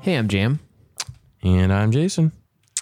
Hey, 0.00 0.16
I'm 0.16 0.28
Jam, 0.28 0.60
And 1.42 1.72
I'm 1.72 1.90
Jason. 1.92 2.32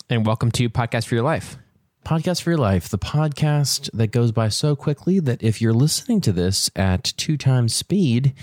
and 0.09 0.25
welcome 0.25 0.51
to 0.53 0.69
Podcast 0.71 1.07
for 1.07 1.15
Your 1.15 1.25
Life. 1.25 1.57
Podcast 2.05 2.43
for 2.43 2.51
Your 2.51 2.59
Life, 2.59 2.89
the 2.89 2.99
podcast 2.99 3.91
that 3.93 4.09
goes 4.09 4.33
by 4.33 4.49
so 4.49 4.75
quickly 4.77 5.19
that 5.21 5.43
if 5.43 5.61
you're 5.61 5.73
listening 5.73 6.21
to 6.23 6.33
this 6.33 6.71
at 6.77 7.05
two 7.17 7.37
times 7.37 7.75
speed, 7.75 8.35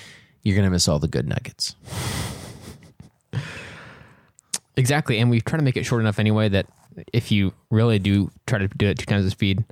you're 0.43 0.56
going 0.56 0.66
to 0.66 0.71
miss 0.71 0.88
all 0.88 1.00
the 1.00 1.07
good 1.07 1.28
nuggets. 1.28 1.75
Exactly, 4.78 5.20
and 5.20 5.30
we've 5.30 5.44
tried 5.46 5.60
to 5.60 5.64
make 5.64 5.78
it 5.78 5.86
short 5.86 6.02
enough 6.02 6.20
anyway 6.20 6.50
that 6.50 6.68
if 7.14 7.32
you 7.32 7.54
really 7.70 7.98
do 7.98 8.30
try 8.46 8.60
to 8.60 8.68
do 8.68 8.88
it 8.88 8.98
two 9.00 9.05
times 9.05 9.23
the 9.23 9.32
speed 9.32 9.64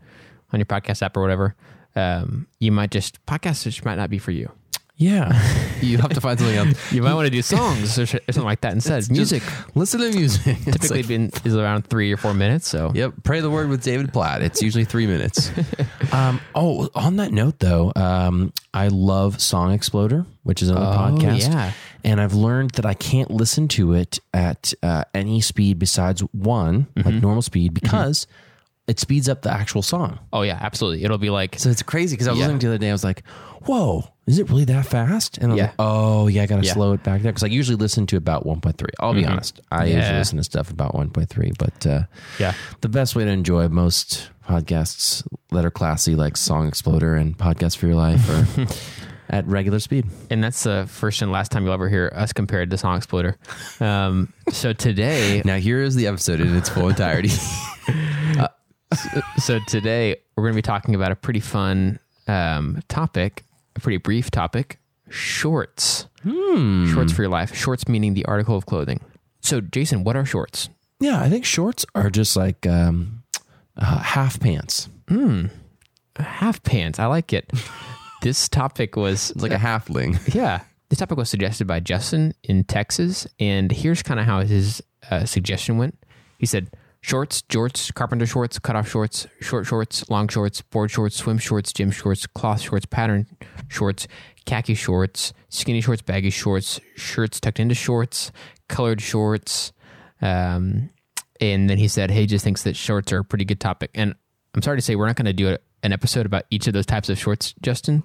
on 0.53 0.59
your 0.59 0.65
podcast 0.65 1.01
app 1.01 1.17
or 1.17 1.21
whatever, 1.21 1.55
um, 1.95 2.47
you 2.59 2.71
might 2.71 2.89
just 2.91 3.23
podcasts 3.25 3.63
just 3.63 3.83
might 3.85 3.95
not 3.95 4.09
be 4.09 4.17
for 4.17 4.31
you. 4.31 4.49
Yeah. 4.95 5.31
you 5.81 5.97
have 5.97 6.11
to 6.13 6.21
find 6.21 6.37
something 6.39 6.55
else. 6.55 6.91
You 6.93 7.01
might 7.01 7.13
want 7.15 7.25
to 7.25 7.31
do 7.31 7.41
songs 7.41 7.97
or 7.97 8.05
sh- 8.05 8.15
or 8.15 8.19
something 8.31 8.43
like 8.43 8.61
that 8.61 8.73
instead. 8.73 9.09
Music 9.11 9.41
Listen 9.75 9.99
to 10.01 10.11
music. 10.15 10.55
It's 10.65 10.65
typically 10.65 10.97
like- 10.99 11.07
been 11.07 11.31
is 11.43 11.55
around 11.55 11.87
three 11.87 12.11
or 12.11 12.17
four 12.17 12.33
minutes. 12.33 12.67
So 12.69 12.91
Yep, 12.93 13.13
pray 13.23 13.39
the 13.41 13.49
word 13.49 13.69
with 13.69 13.83
David 13.83 14.13
Platt. 14.13 14.41
It's 14.43 14.61
usually 14.61 14.85
three 14.85 15.07
minutes. 15.07 15.51
um, 16.13 16.39
oh, 16.55 16.89
on 16.95 17.17
that 17.17 17.31
note, 17.31 17.59
though, 17.59 17.91
um, 17.95 18.53
I 18.73 18.87
love 18.89 19.41
Song 19.41 19.71
Exploder, 19.73 20.25
which 20.43 20.61
is 20.61 20.69
another 20.69 20.85
Oh, 20.85 21.17
podcast, 21.17 21.49
yeah. 21.51 21.71
and 22.03 22.21
I've 22.21 22.33
learned 22.35 22.71
that 22.71 22.85
I 22.85 22.93
can't 22.93 23.31
listen 23.31 23.67
to 23.69 23.93
it 23.93 24.19
at 24.33 24.73
uh, 24.83 25.03
any 25.13 25.41
speed 25.41 25.79
besides 25.79 26.21
one, 26.31 26.85
Mm-hmm. 26.95 27.09
like 27.09 27.21
normal 27.21 27.41
speed, 27.41 27.73
because 27.73 28.27
it 28.87 28.99
speeds 28.99 29.29
up 29.29 29.41
the 29.43 29.51
actual 29.51 29.81
song. 29.81 30.19
oh 30.33 30.41
yeah, 30.41 30.57
absolutely. 30.61 31.03
It'll 31.05 31.17
be 31.17 31.29
like 31.29 31.57
So 31.59 31.69
it's 31.69 31.83
crazy 31.83 32.15
because 32.15 32.27
I 32.27 32.31
was 32.31 32.39
Yeah. 32.39 32.45
listening 32.47 32.59
to 32.59 32.67
the 32.67 32.71
other 32.73 32.77
day. 32.79 32.89
I 32.89 32.91
was 32.91 33.03
like, 33.03 33.23
"Whoa, 33.65 34.03
is 34.27 34.39
it 34.39 34.49
really 34.49 34.65
that 34.65 34.85
fast?" 34.85 35.37
And 35.37 35.47
I 35.51 35.55
was 35.55 35.57
Yeah. 35.57 35.63
like, 35.67 35.75
"Oh 35.79 36.27
yeah, 36.27 36.43
I 36.43 36.45
got 36.47 36.57
to 36.61 36.65
Yeah. 36.65 36.73
slow 36.73 36.91
it 36.93 37.01
back 37.03 37.21
there." 37.21 37.31
Because 37.31 37.43
I 37.43 37.47
usually 37.47 37.77
listen 37.77 38.05
to 38.07 38.17
about 38.17 38.45
1.3. 38.45 38.89
I'll 38.99 39.13
be 39.13 39.25
honest, 39.25 39.61
I 39.71 39.85
usually 39.85 40.01
Yeah. 40.03 40.17
listen 40.17 40.37
to 40.37 40.43
stuff 40.43 40.69
about 40.69 40.95
1.3, 40.95 41.51
but 41.57 41.87
uh, 41.87 42.03
yeah. 42.39 42.53
the 42.81 42.89
best 42.89 43.15
way 43.15 43.23
to 43.23 43.29
enjoy 43.31 43.69
most 43.69 44.29
podcasts 44.49 45.23
that 45.51 45.63
are 45.63 45.71
classy, 45.71 46.15
like 46.15 46.35
Song 46.35 46.67
Exploder 46.67 47.15
and 47.15 47.37
Podcast 47.37 47.77
for 47.77 47.87
Your 47.87 47.95
Life, 47.95 48.29
are 48.29 48.67
at 49.29 49.47
regular 49.47 49.79
speed. 49.79 50.05
And 50.29 50.43
that's 50.43 50.63
the 50.63 50.85
first 50.89 51.21
and 51.21 51.31
last 51.31 51.51
time 51.53 51.63
you'll 51.63 51.73
ever 51.73 51.87
hear 51.87 52.11
us 52.13 52.33
compared 52.33 52.69
to 52.71 52.77
Song 52.77 52.97
Exploder. 52.97 53.37
Um, 53.79 54.33
so 54.51 54.73
today, 54.73 55.41
Now 55.45 55.55
here 55.55 55.81
is 55.81 55.95
the 55.95 56.07
episode 56.07 56.41
in 56.41 56.53
its 56.57 56.67
full 56.67 56.89
entirety. 56.89 57.31
so 59.37 59.59
today 59.67 60.17
we're 60.35 60.43
going 60.43 60.53
to 60.53 60.57
be 60.57 60.61
talking 60.61 60.95
about 60.95 61.11
a 61.11 61.15
pretty 61.15 61.39
fun 61.39 61.99
um, 62.27 62.81
topic, 62.87 63.43
a 63.75 63.79
pretty 63.79 63.97
brief 63.97 64.31
topic: 64.31 64.79
shorts. 65.09 66.07
Shorts 66.23 67.11
for 67.11 67.21
your 67.23 67.29
life. 67.31 67.53
Shorts 67.53 67.87
meaning 67.87 68.13
the 68.13 68.23
article 68.25 68.55
of 68.55 68.65
clothing. 68.65 69.01
So, 69.41 69.59
Jason, 69.59 70.03
what 70.03 70.15
are 70.15 70.25
shorts? 70.25 70.69
yeah, 70.99 71.19
I 71.21 71.29
think 71.29 71.43
shorts 71.43 71.85
are 71.95 72.09
just 72.09 72.37
like 72.37 72.65
um, 72.65 73.23
uh, 73.75 73.99
half 73.99 74.39
pants. 74.39 74.87
Half 76.15 76.63
pants. 76.63 76.99
I 76.99 77.07
like 77.07 77.33
it. 77.33 77.51
this 78.21 78.47
topic 78.47 78.95
was 78.95 79.31
It's 79.31 79.41
like 79.41 79.51
a 79.51 79.55
halfling. 79.57 80.33
Yeah. 80.33 80.61
This 80.89 80.99
topic 80.99 81.17
was 81.17 81.29
suggested 81.29 81.67
by 81.67 81.79
Justin 81.81 82.33
in 82.43 82.63
Texas. 82.63 83.27
And 83.39 83.71
here's 83.71 84.01
kind 84.03 84.19
of 84.19 84.25
how 84.25 84.41
his 84.41 84.81
uh, 85.09 85.25
suggestion 85.25 85.77
went. 85.77 85.97
He 86.37 86.45
said 86.45 86.69
shorts, 87.03 87.41
jorts, 87.43 87.93
carpenter 87.93 88.25
shorts, 88.25 88.57
cutoff 88.57 88.89
shorts, 88.89 89.27
short 89.41 89.67
shorts, 89.67 90.09
long 90.09 90.29
shorts, 90.29 90.61
board 90.61 90.89
shorts, 90.89 91.17
swim 91.17 91.37
shorts, 91.37 91.73
gym 91.73 91.91
shorts, 91.91 92.25
cloth 92.25 92.61
shorts, 92.61 92.85
pattern 92.85 93.27
shorts, 93.67 94.07
khaki 94.45 94.73
shorts, 94.73 95.33
skinny 95.49 95.81
shorts, 95.81 96.01
baggy 96.01 96.29
shorts, 96.29 96.79
shirts 96.95 97.41
tucked 97.41 97.59
into 97.59 97.75
shorts, 97.75 98.31
colored 98.69 99.01
shorts. 99.01 99.73
Um, 100.21 100.89
and 101.41 101.69
then 101.69 101.77
he 101.77 101.89
said, 101.89 102.09
hey, 102.09 102.21
he 102.21 102.25
just 102.25 102.45
thinks 102.45 102.63
that 102.63 102.77
shorts 102.77 103.11
are 103.11 103.19
a 103.19 103.25
pretty 103.25 103.45
good 103.45 103.59
topic. 103.59 103.91
And 103.93 104.15
I'm 104.55 104.61
sorry 104.61 104.77
to 104.77 104.81
say, 104.81 104.95
we're 104.95 105.07
not 105.07 105.17
going 105.17 105.25
to 105.25 105.33
do 105.33 105.49
a, 105.49 105.59
an 105.83 105.91
episode 105.91 106.25
about 106.25 106.45
each 106.49 106.67
of 106.67 106.73
those 106.73 106.85
types 106.85 107.09
of 107.09 107.19
shorts, 107.19 107.53
Justin, 107.61 108.03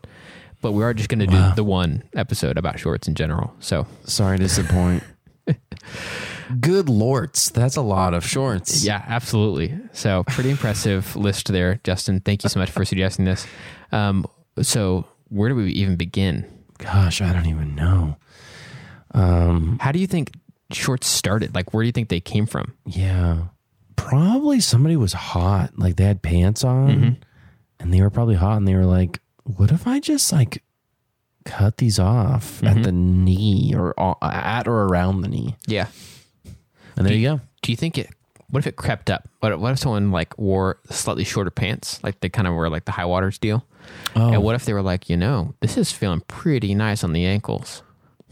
but 0.61 0.73
we 0.73 0.83
are 0.83 0.93
just 0.93 1.09
going 1.09 1.21
to 1.21 1.27
do 1.29 1.55
the 1.55 1.63
one 1.63 2.03
episode 2.17 2.59
about 2.59 2.81
shorts 2.81 3.07
in 3.07 3.15
general. 3.15 3.55
So, 3.61 3.87
Sorry 4.05 4.39
to 4.39 4.43
disappoint. 4.43 5.05
Good 6.61 6.89
lords, 6.89 7.51
that's 7.51 7.77
a 7.77 7.83
lot 7.83 8.15
of 8.15 8.25
shorts. 8.27 8.85
yeah, 8.85 9.05
absolutely. 9.07 9.79
So, 9.93 10.25
pretty 10.25 10.51
impressive 10.51 11.15
list 11.27 11.49
there, 11.53 11.81
Justin. 11.85 12.21
Thank 12.21 12.43
you 12.45 12.49
so 12.51 12.59
much 12.61 12.71
for 12.71 12.85
suggesting 12.85 13.25
this. 13.25 13.47
Um, 13.93 14.25
so, 14.63 15.07
where 15.29 15.49
do 15.49 15.55
we 15.55 15.71
even 15.73 15.97
begin? 15.97 16.47
Gosh, 16.79 17.21
I 17.21 17.33
don't 17.33 17.47
even 17.47 17.75
know. 17.75 18.17
Um, 19.13 19.79
How 19.81 19.93
do 19.93 19.99
you 19.99 20.07
think 20.07 20.33
shorts 20.73 21.07
started? 21.07 21.55
Like, 21.55 21.73
where 21.73 21.83
do 21.83 21.87
you 21.87 21.93
think 21.93 22.09
they 22.09 22.21
came 22.21 22.47
from? 22.47 22.75
yeah, 22.87 23.45
probably 23.97 24.61
somebody 24.61 24.97
was 24.97 25.13
hot. 25.13 25.73
Like 25.79 25.97
they 25.97 26.05
had 26.05 26.23
pants 26.23 26.63
on, 26.65 27.19
and 27.81 27.93
they 27.93 28.01
were 28.01 28.11
probably 28.11 28.37
hot, 28.37 28.57
and 28.59 28.69
they 28.69 28.75
were 28.75 28.87
like, 28.87 29.21
"What 29.45 29.73
if 29.73 29.87
I 29.87 29.99
just 30.01 30.33
like 30.33 30.63
cut 31.45 31.79
these 31.79 31.99
off 31.99 32.63
at 32.63 32.83
the 32.83 32.93
knee 32.93 33.75
or 33.77 33.95
o- 33.99 34.17
at 34.23 34.69
or 34.69 34.85
around 34.85 35.23
the 35.23 35.29
knee?" 35.29 35.57
Yeah. 35.67 35.89
And 36.99 37.07
there 37.07 37.15
you 37.15 37.29
go. 37.29 37.41
Do 37.63 37.73
you 37.73 37.77
think 37.77 37.97
it? 37.97 38.11
What 38.51 38.61
if 38.61 38.67
it 38.67 38.77
crept 38.77 39.11
up? 39.11 39.29
What, 39.41 39.59
what 39.61 39.73
if 39.73 39.79
someone 39.79 40.11
like 40.11 40.37
wore 40.39 40.79
slightly 40.91 41.25
shorter 41.25 41.51
pants, 41.51 42.03
like 42.03 42.21
they 42.21 42.29
kind 42.29 42.49
of 42.49 42.55
wore 42.55 42.69
like 42.69 42.87
the 42.87 42.93
high 42.93 43.05
waters 43.05 43.39
deal? 43.39 43.65
Oh. 44.17 44.33
And 44.33 44.43
what 44.43 44.55
if 44.55 44.65
they 44.65 44.73
were 44.73 44.83
like, 44.83 45.09
you 45.09 45.17
know, 45.17 45.55
this 45.61 45.77
is 45.77 45.93
feeling 45.93 46.23
pretty 46.27 46.75
nice 46.75 47.05
on 47.05 47.13
the 47.13 47.25
ankles. 47.25 47.83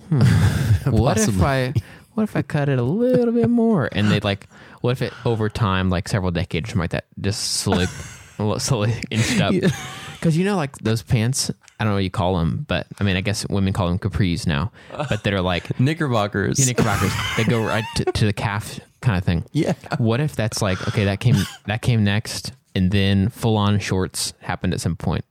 Hmm. 0.09 0.21
what 0.91 1.19
if 1.19 1.43
I, 1.43 1.75
what 2.15 2.25
if 2.25 2.35
I 2.35 2.43
cut 2.43 2.69
it 2.69 2.79
a 2.79 2.83
little 2.83 3.33
bit 3.33 3.51
more? 3.51 3.89
And 3.93 4.11
they'd 4.11 4.25
like, 4.25 4.49
what 4.81 4.93
if 4.93 5.03
it 5.03 5.13
over 5.27 5.49
time, 5.49 5.91
like 5.91 6.09
several 6.09 6.31
decades, 6.31 6.69
or 6.69 6.71
something 6.71 6.81
like 6.81 6.91
that, 6.91 7.05
just 7.21 7.59
slowly, 7.59 7.87
a 8.39 8.43
little 8.43 8.59
slowly 8.59 8.95
inched 9.11 9.41
up? 9.41 9.55
Because 10.27 10.37
you 10.37 10.45
know, 10.45 10.57
like 10.57 10.77
those 10.79 11.03
pants, 11.03 11.53
I 11.79 11.85
don't 11.85 11.93
know 11.93 11.97
what 11.97 12.03
you 12.05 12.11
call 12.11 12.39
them, 12.39 12.65
but 12.67 12.89
I 12.99 13.05
mean, 13.05 13.17
I 13.17 13.21
guess 13.21 13.47
women 13.49 13.73
call 13.73 13.87
them 13.87 13.99
capris 14.01 14.45
now, 14.45 14.73
but 14.91 15.23
they're 15.23 15.41
like 15.41 15.79
Knickerbockers. 15.81 16.59
knickerbockers. 16.67 17.13
they 17.37 17.45
go 17.45 17.65
right 17.65 17.85
to, 17.95 18.05
to 18.07 18.25
the 18.25 18.33
calf 18.33 18.81
kind 19.01 19.17
of 19.17 19.23
thing. 19.25 19.45
Yeah. 19.53 19.75
What 19.99 20.21
if 20.21 20.35
that's 20.35 20.61
like 20.61 20.87
okay, 20.89 21.05
that 21.05 21.21
came 21.21 21.37
that 21.67 21.81
came 21.81 22.03
next, 22.03 22.53
and 22.75 22.91
then 22.91 23.29
full 23.29 23.57
on 23.57 23.79
shorts 23.79 24.33
happened 24.41 24.75
at 24.75 24.81
some 24.81 24.97
point. 24.97 25.25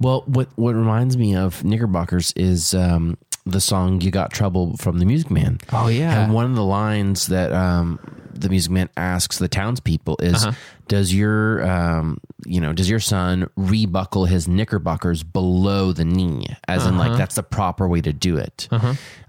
Well, 0.00 0.24
what 0.26 0.48
what 0.56 0.74
reminds 0.74 1.16
me 1.16 1.36
of 1.36 1.62
Knickerbockers 1.62 2.32
is 2.34 2.74
um, 2.74 3.18
the 3.46 3.60
song 3.60 4.00
"You 4.00 4.10
Got 4.10 4.32
Trouble" 4.32 4.76
from 4.78 4.98
the 4.98 5.04
Music 5.04 5.30
Man. 5.30 5.58
Oh, 5.72 5.86
yeah. 5.88 6.24
and 6.24 6.34
one 6.34 6.44
of 6.44 6.56
the 6.56 6.64
lines 6.64 7.28
that 7.28 7.52
um, 7.52 7.98
the 8.40 8.48
Music 8.48 8.70
Man 8.70 8.88
asks 8.96 9.38
the 9.38 9.48
townspeople 9.48 10.16
is, 10.20 10.44
Uh-huh. 10.46 10.52
"Does 10.88 11.12
your 11.14 11.66
um, 11.68 12.18
you 12.46 12.60
know 12.60 12.72
does 12.72 12.88
your 12.88 13.00
son 13.00 13.48
rebuckle 13.56 14.24
his 14.26 14.46
knickerbockers 14.48 15.22
below 15.22 15.92
the 15.92 16.04
knee? 16.04 16.46
As 16.66 16.86
in, 16.86 16.94
Uh-huh. 16.94 17.08
like 17.10 17.18
that's 17.18 17.34
the 17.36 17.42
proper 17.42 17.86
way 17.88 18.00
to 18.00 18.12
do 18.12 18.36
it." 18.36 18.68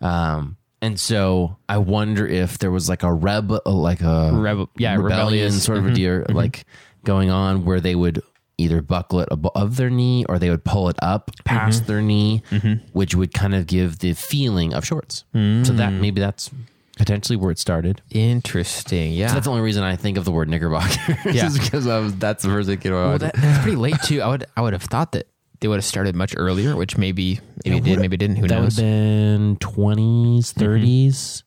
Um, 0.02 0.58
and 0.82 1.00
so 1.00 1.58
I 1.68 1.78
wonder 1.78 2.26
if 2.26 2.60
there 2.60 2.72
was 2.72 2.88
like 2.88 3.04
a 3.04 3.12
reb, 3.14 3.52
like 3.66 4.02
a 4.02 4.68
yeah, 4.78 4.96
rebellion. 4.96 5.50
Mm-hmm. 5.50 5.58
sort 5.60 5.78
of 5.80 5.88
a 5.88 5.92
deal, 5.94 6.24
like 6.30 6.66
going 7.04 7.30
on 7.30 7.66
where 7.66 7.80
they 7.82 7.96
would 7.96 8.22
either 8.58 8.82
buckle 8.82 9.22
it 9.22 9.28
above 9.32 9.78
their 9.78 9.90
knee 9.90 10.26
or 10.28 10.38
they 10.38 10.50
would 10.50 10.66
pull 10.66 10.90
it 10.90 10.98
up 11.02 11.32
past 11.46 11.84
Mm-hmm. 11.84 11.88
their 11.92 12.02
knee, 12.02 12.44
which 12.92 13.16
would 13.16 13.34
kind 13.34 13.56
of 13.56 13.68
give 13.68 14.00
the 14.00 14.14
feeling 14.14 14.74
of 14.74 14.86
shorts. 14.86 15.24
So 15.34 15.40
Mm. 15.40 15.78
that 15.78 15.94
maybe 15.94 16.20
that's 16.20 16.50
potentially 17.00 17.38
where 17.38 17.50
it 17.50 17.58
started. 17.58 18.02
Interesting. 18.12 19.14
Yeah. 19.14 19.34
That's 19.34 19.46
the 19.46 19.50
only 19.50 19.64
reason 19.64 19.84
I 19.84 19.96
think 19.96 20.18
of 20.18 20.26
the 20.26 20.32
word 20.32 20.50
knickerbocker. 20.50 21.18
Yeah. 21.26 21.46
is 21.48 21.58
because 21.58 21.88
I 21.88 21.98
was 22.00 22.14
that's 22.18 22.44
the 22.44 22.50
first 22.50 22.68
thing 22.70 22.78
came 22.78 22.92
to 22.92 22.96
well, 22.98 23.08
mind. 23.10 23.22
that, 23.22 23.34
that's 23.36 23.64
pretty 23.64 23.78
late 23.78 23.96
too. 24.04 24.22
I 24.22 24.28
would 24.28 24.46
I 24.56 24.62
would 24.62 24.74
have 24.74 24.84
thought 24.84 25.14
that 25.14 25.26
they 25.62 25.68
would 25.68 25.78
have 25.78 25.86
started 25.86 26.16
much 26.16 26.36
earlier, 26.38 26.76
which 26.76 26.98
maybe 26.98 27.40
maybe 27.66 27.78
it 27.78 27.84
did, 27.84 28.00
maybe 28.00 28.16
it 28.16 28.20
didn't. 28.20 28.36
Who 28.36 28.48
that 28.48 28.58
would 28.60 28.64
knows? 28.66 28.76
have 28.76 28.86
been 28.86 29.56
20s, 29.58 30.54
30s 30.54 31.44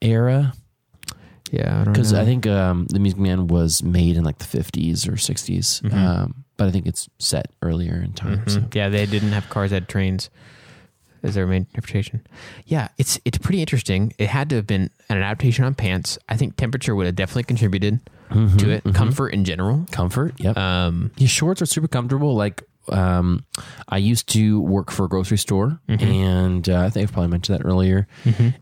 era. 0.00 0.52
yeah, 1.50 1.84
Because 1.84 2.12
know. 2.12 2.20
I 2.20 2.24
think 2.24 2.46
um, 2.46 2.86
the 2.86 2.98
Music 2.98 3.18
Man 3.18 3.46
was 3.48 3.82
made 3.82 4.16
in 4.16 4.24
like 4.24 4.38
the 4.38 4.44
50s 4.44 5.08
or 5.08 5.12
60s. 5.12 5.82
Mm-hmm. 5.82 5.98
Um, 5.98 6.44
but 6.56 6.68
I 6.68 6.70
think 6.70 6.86
it's 6.86 7.08
set 7.18 7.46
earlier 7.62 7.94
in 7.94 8.12
time. 8.12 8.46
so. 8.48 8.60
Mhm. 8.60 8.74
Yeah, 8.74 8.88
they 8.88 9.06
didn't 9.06 9.32
have 9.32 9.48
cars; 9.48 9.70
they 9.70 9.76
had 9.76 9.88
trains. 9.88 10.28
Is 11.22 11.34
their 11.34 11.46
main 11.46 11.66
interpretation? 11.70 12.26
Yeah, 12.66 12.88
it's 12.98 13.18
it's 13.24 13.38
pretty 13.38 13.60
interesting. 13.60 14.12
It 14.18 14.28
had 14.28 14.50
to 14.50 14.56
have 14.56 14.66
been 14.66 14.90
an 15.08 15.16
adaptation 15.18 15.64
on 15.64 15.74
pants. 15.74 16.18
I 16.28 16.36
think 16.36 16.56
temperature 16.56 16.94
would 16.94 17.06
have 17.06 17.16
definitely 17.16 17.44
contributed 17.44 18.00
to 18.58 18.70
it. 18.70 18.84
Comfort 18.94 19.28
in 19.30 19.44
general. 19.44 19.86
Comfort. 19.90 20.34
Yep. 20.38 20.56
Um, 20.56 21.10
Yeah, 21.16 21.26
shorts 21.28 21.62
are 21.62 21.66
super 21.66 21.88
comfortable. 21.88 22.34
Like, 22.34 22.62
um, 22.90 23.44
I 23.88 23.96
used 23.98 24.28
to 24.34 24.60
work 24.60 24.90
for 24.90 25.04
a 25.06 25.08
grocery 25.08 25.38
store, 25.38 25.80
and 25.88 26.68
uh, 26.68 26.80
I 26.80 26.90
think 26.90 27.04
I've 27.08 27.12
probably 27.12 27.30
mentioned 27.30 27.58
that 27.58 27.64
earlier. 27.66 28.06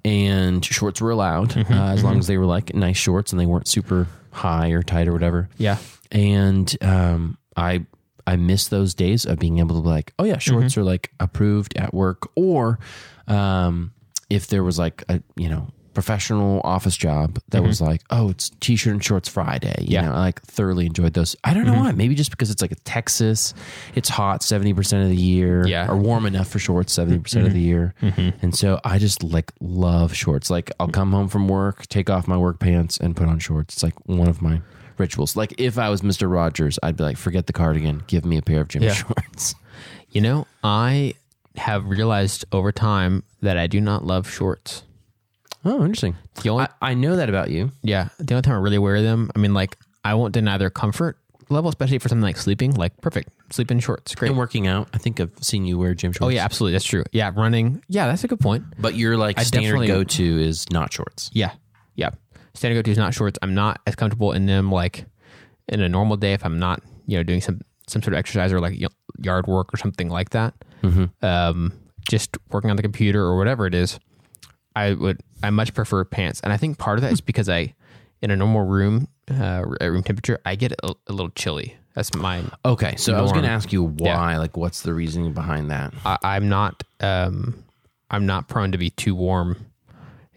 And 0.04 0.64
shorts 0.64 1.00
were 1.00 1.10
allowed 1.10 1.56
uh, 1.56 1.64
as 1.70 2.02
long 2.04 2.18
as 2.18 2.26
they 2.26 2.38
were 2.38 2.46
like 2.46 2.74
nice 2.74 2.96
shorts 2.96 3.32
and 3.32 3.40
they 3.40 3.46
weren't 3.46 3.68
super 3.68 4.06
high 4.30 4.70
or 4.70 4.82
tight 4.82 5.08
or 5.08 5.12
whatever. 5.12 5.48
yeah, 5.58 5.78
And 6.12 6.74
um, 6.82 7.38
I 7.56 7.86
I 8.26 8.36
miss 8.36 8.68
those 8.68 8.94
days 8.94 9.24
of 9.24 9.38
being 9.38 9.58
able 9.58 9.76
to 9.76 9.82
be 9.82 9.88
like, 9.88 10.12
oh 10.18 10.24
yeah, 10.24 10.38
shorts 10.38 10.72
Mm-hmm. 10.72 10.80
are 10.80 10.84
like 10.84 11.12
approved 11.20 11.76
at 11.76 11.94
work, 11.94 12.28
or 12.34 12.78
um, 13.28 13.92
if 14.30 14.46
there 14.48 14.64
was 14.64 14.78
like 14.78 15.04
a 15.08 15.22
you 15.36 15.48
know 15.48 15.68
professional 15.94 16.60
office 16.62 16.94
job 16.94 17.38
that 17.48 17.62
was 17.62 17.80
like, 17.80 18.02
oh, 18.10 18.28
it's 18.28 18.50
t-shirt 18.60 18.92
and 18.92 19.02
shorts 19.02 19.30
Friday. 19.30 19.74
You 19.78 19.84
Mm-hmm. 19.86 19.92
Yeah. 19.92 20.00
Mm-hmm. 20.02 20.10
know, 20.10 20.16
I 20.16 20.20
like 20.20 20.42
thoroughly 20.42 20.84
enjoyed 20.84 21.14
those. 21.14 21.34
I 21.42 21.54
don't 21.54 21.64
know 21.64 21.72
why. 21.72 21.92
Maybe 21.92 22.14
just 22.14 22.30
because 22.30 22.50
it's 22.50 22.60
like 22.60 22.70
a 22.72 22.74
Texas, 22.84 23.54
it's 23.94 24.10
hot 24.10 24.42
seventy 24.42 24.74
percent 24.74 25.04
of 25.04 25.08
the 25.08 25.16
year, 25.16 25.66
Yeah. 25.66 25.84
Mm-hmm. 25.86 25.92
or 25.92 25.96
warm 25.96 26.26
enough 26.26 26.48
for 26.48 26.58
shorts 26.58 26.92
seventy 26.92 27.18
percent 27.18 27.46
of 27.46 27.54
the 27.54 27.60
year. 27.60 27.94
And 28.42 28.54
so 28.54 28.78
I 28.84 28.98
just 28.98 29.22
like 29.22 29.52
love 29.60 30.14
shorts. 30.14 30.50
Like 30.50 30.70
I'll 30.78 30.88
come 30.88 31.12
home 31.12 31.28
from 31.28 31.48
work, 31.48 31.86
take 31.86 32.10
off 32.10 32.28
my 32.28 32.36
work 32.36 32.58
pants, 32.60 32.98
and 32.98 33.16
put 33.16 33.26
on 33.28 33.38
shorts. 33.38 33.76
It's 33.76 33.82
like 33.82 33.94
one 34.06 34.28
of 34.28 34.42
my 34.42 34.60
rituals. 34.98 35.36
Like 35.36 35.54
if 35.58 35.78
I 35.78 35.88
was 35.90 36.02
Mister 36.02 36.28
Rogers, 36.28 36.78
I'd 36.82 36.96
be 36.96 37.04
like, 37.04 37.16
forget 37.16 37.46
the 37.46 37.52
cardigan, 37.52 38.02
give 38.06 38.24
me 38.24 38.36
a 38.38 38.42
pair 38.42 38.60
of 38.60 38.68
gym 38.68 38.82
Yeah. 38.82 38.92
shorts. 38.94 39.54
You 40.10 40.22
know, 40.22 40.46
I 40.64 41.12
have 41.56 41.84
realized 41.86 42.46
over 42.50 42.72
time 42.72 43.22
that 43.42 43.58
I 43.58 43.66
do 43.66 43.82
not 43.82 44.04
love 44.06 44.30
shorts. 44.30 44.82
Oh, 45.62 45.80
interesting. 45.82 46.16
The 46.42 46.48
only 46.48 46.64
I, 46.80 46.90
I 46.92 46.94
know 46.94 47.16
that 47.16 47.28
about 47.28 47.50
you. 47.50 47.70
yeah, 47.82 48.08
the 48.18 48.32
only 48.34 48.42
time 48.42 48.54
I 48.54 48.58
really 48.60 48.78
wear 48.78 49.02
them, 49.02 49.30
I 49.36 49.38
mean, 49.40 49.52
like 49.52 49.76
I 50.04 50.14
won't 50.14 50.32
deny 50.32 50.56
their 50.56 50.70
comfort 50.70 51.18
level, 51.50 51.68
especially 51.68 51.98
for 51.98 52.08
something 52.08 52.22
like 52.22 52.38
sleeping. 52.38 52.72
Like 52.74 52.98
perfect, 53.02 53.28
sleep 53.52 53.70
in 53.70 53.80
shorts, 53.80 54.14
great. 54.14 54.28
And 54.30 54.38
working 54.38 54.66
out, 54.66 54.88
I 54.94 54.98
think 54.98 55.20
I've 55.20 55.32
seen 55.42 55.66
you 55.66 55.76
wear 55.78 55.92
gym 55.92 56.12
shorts. 56.12 56.22
Oh 56.24 56.28
yeah, 56.28 56.44
absolutely, 56.44 56.72
that's 56.72 56.84
true. 56.86 57.04
Yeah, 57.12 57.30
running. 57.36 57.82
Yeah, 57.88 58.06
that's 58.06 58.24
a 58.24 58.28
good 58.28 58.40
point. 58.40 58.64
But 58.78 58.94
your 58.94 59.18
like 59.18 59.38
I 59.38 59.42
standard 59.42 59.66
definitely- 59.66 59.88
go 59.88 60.04
to 60.04 60.40
is 60.40 60.64
not 60.70 60.92
shorts. 60.94 61.28
Yeah, 61.34 61.52
yeah. 61.94 62.10
Standard 62.56 62.76
go-to 62.78 62.90
is 62.90 62.98
not 62.98 63.14
shorts. 63.14 63.38
I'm 63.42 63.54
not 63.54 63.80
as 63.86 63.94
comfortable 63.94 64.32
in 64.32 64.46
them 64.46 64.72
like 64.72 65.04
in 65.68 65.80
a 65.80 65.88
normal 65.88 66.16
day 66.16 66.32
if 66.32 66.44
I'm 66.44 66.58
not, 66.58 66.82
you 67.06 67.16
know, 67.16 67.22
doing 67.22 67.40
some 67.40 67.60
some 67.88 68.02
sort 68.02 68.14
of 68.14 68.18
exercise 68.18 68.52
or 68.52 68.60
like 68.60 68.80
yard 69.18 69.46
work 69.46 69.72
or 69.72 69.76
something 69.76 70.08
like 70.08 70.30
that. 70.30 70.54
Um, 71.22 71.72
just 72.08 72.36
working 72.50 72.70
on 72.70 72.76
the 72.76 72.82
computer 72.82 73.22
or 73.22 73.36
whatever 73.36 73.66
it 73.66 73.74
is. 73.74 73.98
I 74.74 74.92
would 74.92 75.20
I 75.42 75.50
much 75.50 75.74
prefer 75.74 76.04
pants, 76.04 76.40
and 76.42 76.52
I 76.52 76.56
think 76.56 76.78
part 76.78 76.98
of 76.98 77.02
that 77.02 77.12
is 77.12 77.20
because 77.20 77.48
I 77.48 77.74
in 78.22 78.30
a 78.30 78.36
normal 78.36 78.62
room 78.62 79.08
uh, 79.30 79.62
at 79.80 79.90
room 79.90 80.02
temperature 80.02 80.38
I 80.44 80.54
get 80.54 80.72
a, 80.72 80.94
a 81.06 81.12
little 81.12 81.30
chilly. 81.30 81.76
That's 81.94 82.14
my 82.14 82.42
Okay, 82.64 82.94
so 82.96 83.14
I 83.16 83.22
was 83.22 83.32
going 83.32 83.44
to 83.44 83.50
ask 83.50 83.72
you 83.72 83.82
why. 83.82 84.36
Like, 84.36 84.56
what's 84.56 84.82
the 84.82 84.92
reasoning 84.92 85.32
behind 85.32 85.70
that? 85.70 85.94
I, 86.04 86.18
I'm 86.22 86.48
not 86.48 86.84
um, 87.00 87.64
I'm 88.10 88.26
not 88.26 88.48
prone 88.48 88.72
to 88.72 88.78
be 88.78 88.90
too 88.90 89.14
warm. 89.14 89.56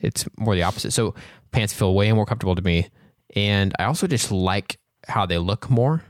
It's 0.01 0.25
more 0.37 0.55
the 0.55 0.63
opposite. 0.63 0.91
So 0.91 1.13
pants 1.51 1.73
feel 1.73 1.93
way 1.93 2.11
more 2.13 2.25
comfortable 2.25 2.55
to 2.55 2.61
me, 2.61 2.89
and 3.35 3.73
I 3.79 3.85
also 3.85 4.07
just 4.07 4.31
like 4.31 4.79
how 5.07 5.25
they 5.25 5.37
look 5.37 5.69
more. 5.69 6.03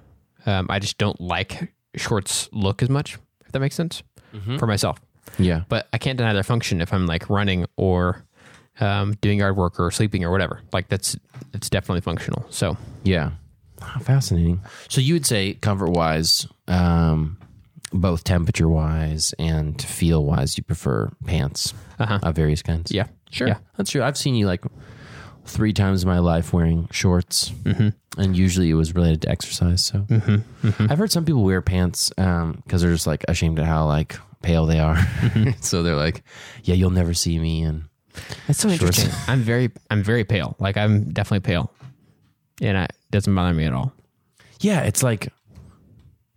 Um, 0.46 0.68
I 0.70 0.80
just 0.80 0.98
don't 0.98 1.20
like 1.20 1.74
shorts 1.96 2.50
look 2.52 2.82
as 2.82 2.90
much. 2.90 3.18
If 3.46 3.52
that 3.54 3.60
makes 3.60 3.76
sense 3.76 4.04
for 4.60 4.68
myself, 4.68 5.00
Yeah, 5.40 5.64
but 5.70 5.88
I 5.92 5.98
can't 5.98 6.18
deny 6.18 6.34
their 6.34 6.44
function 6.44 6.82
if 6.82 6.94
I'm 6.94 7.08
like 7.08 7.30
running 7.30 7.66
or 7.78 8.24
um, 8.80 9.14
doing 9.22 9.40
yard 9.40 9.58
work 9.58 9.80
or 9.80 9.90
sleeping 9.92 10.24
or 10.24 10.32
whatever. 10.32 10.62
Like 10.72 10.88
that's 10.88 11.16
it's 11.54 11.70
definitely 11.70 12.02
functional. 12.02 12.46
So 12.50 12.78
yeah, 13.04 13.32
Ah, 13.82 13.98
fascinating. 14.02 14.62
So 14.88 15.02
you 15.02 15.16
would 15.16 15.26
say 15.26 15.56
comfort 15.56 15.90
wise, 15.92 16.46
um, 16.68 17.38
both 17.92 18.24
temperature 18.24 18.70
wise 18.70 19.34
and 19.40 19.82
feel 19.82 20.24
wise, 20.24 20.58
you 20.58 20.64
prefer 20.64 21.10
pants 21.26 21.74
Uh-huh. 21.98 22.20
of 22.22 22.36
various 22.36 22.62
kinds. 22.62 22.92
yeah, 22.92 23.08
Sure, 23.32 23.48
Yeah. 23.48 23.58
that's 23.78 23.90
true. 23.90 24.04
I've 24.04 24.18
seen 24.18 24.36
you 24.36 24.46
like 24.46 24.64
three 25.50 25.74
times 25.74 26.04
in 26.04 26.10
my 26.10 26.20
life 26.20 26.54
wearing 26.54 26.88
shorts, 26.92 27.50
mm-hmm. 27.64 27.90
and 28.22 28.38
usually 28.38 28.70
it 28.70 28.76
was 28.76 28.96
related 28.96 29.22
to 29.24 29.30
exercise. 29.30 29.84
So 29.84 30.00
Mm-hmm. 30.00 30.88
I've 30.92 30.98
heard 30.98 31.12
some 31.12 31.26
people 31.26 31.44
wear 31.44 31.62
pants 31.62 32.10
because 32.10 32.82
they're 32.82 32.94
just 32.94 33.08
like 33.08 33.26
ashamed 33.28 33.60
at 33.60 33.66
how 33.66 33.86
like 33.88 34.16
pale 34.42 34.66
they 34.66 34.80
are. 34.80 34.96
Mm-hmm. 34.96 35.52
so 35.62 35.84
they're 35.84 35.96
like, 35.96 36.24
"Yeah, 36.64 36.76
you'll 36.76 36.92
never 36.92 37.14
see 37.14 37.40
me." 37.40 37.64
And 37.64 37.84
That's 38.48 38.60
so 38.60 38.70
interesting. 38.70 39.12
I'm 39.28 39.42
very 39.42 39.72
I'm 39.90 40.04
very 40.04 40.24
pale. 40.24 40.56
Like 40.60 40.78
I'm 40.78 41.12
definitely 41.12 41.46
pale, 41.46 41.72
and 42.62 42.78
it 42.78 42.92
doesn't 43.12 43.34
bother 43.34 43.54
me 43.54 43.66
at 43.66 43.74
all. 43.74 43.92
yeah, 44.62 44.82
it's 44.82 45.04
like 45.04 45.34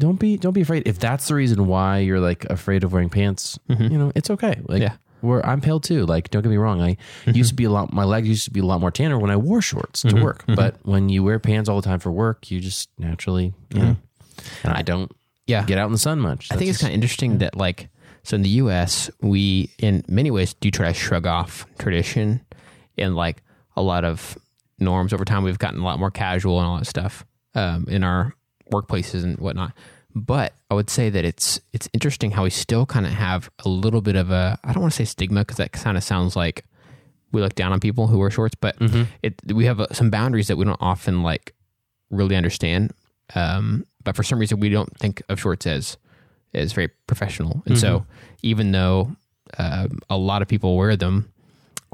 don't 0.00 0.18
be 0.18 0.36
don't 0.36 0.52
be 0.54 0.62
afraid. 0.62 0.82
If 0.86 0.98
that's 0.98 1.28
the 1.28 1.34
reason 1.34 1.66
why 1.66 1.98
you're 1.98 2.20
like 2.20 2.44
afraid 2.46 2.82
of 2.84 2.92
wearing 2.92 3.10
pants, 3.10 3.58
you 3.68 3.98
know, 3.98 4.10
it's 4.14 4.30
okay. 4.30 4.60
Like 4.66 4.82
Mm-hmm. 4.82 4.82
Yeah. 4.82 4.96
Mm-hmm. 5.22 5.28
where 5.28 5.46
I'm 5.46 5.60
pale 5.60 5.80
too. 5.80 6.04
Like 6.06 6.30
don't 6.30 6.42
get 6.42 6.48
me 6.50 6.56
wrong, 6.56 6.80
I 6.82 6.96
used 7.26 7.50
to 7.50 7.54
be 7.54 7.64
a 7.64 7.70
lot. 7.70 7.92
My 7.92 8.04
legs 8.04 8.28
used 8.28 8.44
to 8.44 8.50
be 8.50 8.60
a 8.60 8.64
lot 8.66 8.80
more 8.80 8.90
tanner 8.90 9.18
when 9.18 9.30
I 9.30 9.36
wore 9.36 9.62
shorts 9.62 10.02
to 10.02 10.22
work. 10.22 10.44
But 10.46 10.76
when 10.82 11.08
you 11.08 11.22
wear 11.24 11.38
pants 11.38 11.68
all 11.68 11.80
the 11.80 11.86
time 11.88 11.98
for 12.00 12.10
work, 12.12 12.50
you 12.50 12.60
just 12.60 12.88
naturally, 12.98 13.54
you 13.74 13.80
know. 13.80 13.96
And 14.64 14.72
I 14.74 14.82
don't 14.82 15.08
Mm-hmm. 15.10 15.16
Yeah, 15.46 15.64
get 15.64 15.76
out 15.76 15.86
in 15.86 15.92
the 15.92 15.98
sun 15.98 16.20
much. 16.20 16.48
I 16.52 16.56
think 16.56 16.70
it's 16.70 16.80
kind 16.80 16.92
of 16.92 16.94
interesting 16.94 17.38
that 17.38 17.56
like 17.56 17.88
so 18.22 18.36
in 18.36 18.42
the 18.42 18.48
U.S. 18.62 19.10
we 19.20 19.70
in 19.78 20.04
many 20.08 20.30
ways 20.30 20.54
do 20.54 20.70
try 20.70 20.88
to 20.88 20.94
shrug 20.94 21.26
off 21.26 21.66
tradition 21.78 22.40
and 22.96 23.16
like 23.16 23.42
a 23.76 23.82
lot 23.82 24.04
of 24.04 24.38
norms 24.78 25.12
over 25.12 25.24
time. 25.24 25.42
We've 25.42 25.58
gotten 25.58 25.80
a 25.80 25.84
lot 25.84 25.98
more 25.98 26.10
casual 26.12 26.58
and 26.58 26.66
all 26.68 26.78
that 26.78 26.86
stuff 26.86 27.24
um, 27.56 27.86
in 27.88 28.04
our 28.04 28.34
workplaces 28.70 29.24
and 29.24 29.36
whatnot. 29.38 29.72
But 30.14 30.52
I 30.70 30.74
would 30.74 30.90
say 30.90 31.08
that 31.10 31.24
it's 31.24 31.60
it's 31.72 31.88
interesting 31.92 32.32
how 32.32 32.44
we 32.44 32.50
still 32.50 32.84
kind 32.86 33.06
of 33.06 33.12
have 33.12 33.50
a 33.64 33.68
little 33.68 34.00
bit 34.02 34.16
of 34.16 34.30
a 34.30 34.58
I 34.64 34.72
don't 34.72 34.82
want 34.82 34.92
to 34.92 34.96
say 34.96 35.04
stigma 35.06 35.40
because 35.40 35.56
that 35.56 35.72
kind 35.72 35.96
of 35.96 36.04
sounds 36.04 36.36
like 36.36 36.64
we 37.32 37.40
look 37.40 37.54
down 37.54 37.72
on 37.72 37.80
people 37.80 38.08
who 38.08 38.18
wear 38.18 38.30
shorts, 38.30 38.54
but 38.54 38.76
it 39.22 39.40
we 39.52 39.64
have 39.64 39.80
uh, 39.80 39.86
some 39.92 40.10
boundaries 40.10 40.48
that 40.48 40.56
we 40.56 40.64
don't 40.66 40.76
often 40.82 41.22
like 41.22 41.54
really 42.10 42.36
understand. 42.36 42.92
Um, 43.34 43.86
but 44.04 44.14
for 44.16 44.22
some 44.22 44.38
reason, 44.38 44.60
we 44.60 44.68
don't 44.68 44.94
think 44.98 45.22
of 45.30 45.40
shorts 45.40 45.66
as 45.66 45.96
as 46.52 46.74
very 46.74 46.88
professional, 47.06 47.62
and 47.64 47.78
so 47.78 48.04
even 48.42 48.72
though 48.72 49.16
um, 49.56 49.98
a 50.10 50.16
lot 50.18 50.42
of 50.42 50.48
people 50.48 50.76
wear 50.76 50.94
them, 50.96 51.32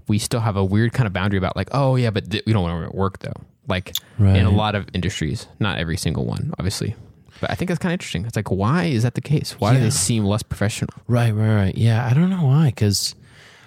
we 0.09 0.19
still 0.19 0.41
have 0.41 0.56
a 0.56 0.65
weird 0.65 0.93
kind 0.93 1.06
of 1.06 1.12
boundary 1.12 1.38
about 1.38 1.55
like, 1.56 1.69
oh 1.70 1.94
yeah, 1.94 2.11
but 2.11 2.29
th- 2.31 2.43
we 2.47 2.53
don't 2.53 2.62
want 2.65 2.91
to 2.91 2.97
work 2.97 3.20
though. 3.20 3.41
Like 3.69 3.93
Right. 4.19 4.35
in 4.37 4.47
a 4.47 4.50
lot 4.50 4.75
of 4.75 4.87
industries, 4.94 5.47
not 5.61 5.79
every 5.79 5.97
single 5.97 6.25
one, 6.25 6.53
obviously. 6.59 6.97
But 7.40 7.50
I 7.50 7.55
think 7.55 7.69
that's 7.69 7.79
kind 7.79 7.90
of 7.90 7.94
interesting. 7.94 8.25
It's 8.26 8.37
like, 8.37 8.50
why 8.50 8.85
is 8.85 9.02
that 9.05 9.14
the 9.14 9.20
case? 9.20 9.52
Why 9.61 9.73
do 9.73 9.79
Yeah. 9.79 9.85
they 9.85 9.90
seem 9.90 10.25
less 10.25 10.43
professional? 10.43 10.90
Right, 11.06 11.32
right, 11.32 11.55
right. 11.55 11.76
Yeah, 11.79 12.05
I 12.06 12.14
don't 12.14 12.31
know 12.31 12.44
why. 12.44 12.67
Because, 12.67 13.14